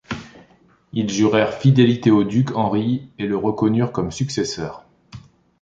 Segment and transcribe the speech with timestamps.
[0.93, 4.83] Ils jurèrent fidélité au duc Henri, et le reconnurent comme successeur.